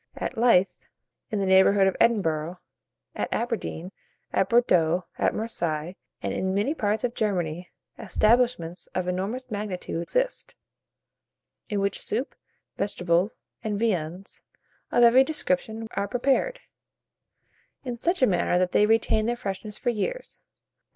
At 0.15 0.35
Leith, 0.35 0.79
in 1.29 1.37
the 1.39 1.45
neighbourhood 1.45 1.85
of 1.85 1.95
Edinburgh, 1.99 2.59
at 3.13 3.31
Aberdeen, 3.31 3.91
at 4.33 4.49
Bordeaux, 4.49 5.05
at 5.19 5.35
Marseilles, 5.35 5.93
and 6.23 6.33
in 6.33 6.55
many 6.55 6.73
parts 6.73 7.03
of 7.03 7.13
Germany, 7.13 7.69
establishments 7.99 8.87
of 8.95 9.07
enormous 9.07 9.51
magnitude 9.51 10.01
exist, 10.01 10.55
in 11.69 11.81
which 11.81 12.01
soup, 12.01 12.33
vegetables, 12.77 13.37
and 13.63 13.77
viands 13.79 14.41
of 14.91 15.03
every 15.03 15.23
description 15.23 15.87
are 15.91 16.07
prepared, 16.07 16.61
in 17.83 17.95
such 17.99 18.23
a 18.23 18.25
manner 18.25 18.57
that 18.57 18.71
they 18.71 18.87
retain 18.87 19.27
their 19.27 19.35
freshness 19.35 19.77
for 19.77 19.91
years. 19.91 20.41